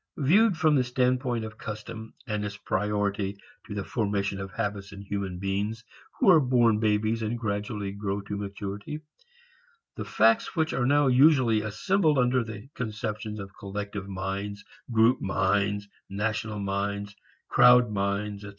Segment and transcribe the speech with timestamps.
[0.17, 5.03] Viewed from the standpoint of custom and its priority to the formation of habits in
[5.03, 5.85] human beings
[6.17, 9.01] who are born babies and gradually grow to maturity,
[9.95, 15.87] the facts which are now usually assembled under the conceptions of collective minds, group minds,
[16.09, 17.15] national minds,
[17.47, 18.49] crowd minds, etc.